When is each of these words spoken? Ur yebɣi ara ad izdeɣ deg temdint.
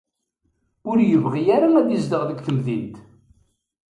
Ur 0.89 0.97
yebɣi 1.01 1.43
ara 1.55 1.67
ad 1.81 1.89
izdeɣ 1.95 2.21
deg 2.29 2.39
temdint. 2.45 2.97